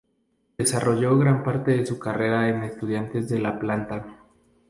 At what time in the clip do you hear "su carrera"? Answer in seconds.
1.85-2.49